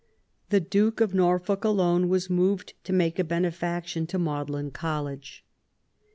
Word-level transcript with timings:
The 0.49 0.59
Duke 0.59 0.99
of 0.99 1.13
Norfolk 1.13 1.63
alone 1.63 2.09
was 2.09 2.27
moved 2.27 2.73
to 2.85 2.91
make 2.91 3.19
a 3.19 3.23
benefaction 3.23 4.07
to 4.07 4.17
Magdalene 4.17 4.71
College. 4.71 5.45